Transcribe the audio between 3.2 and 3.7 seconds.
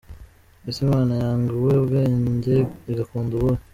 ubuhe?.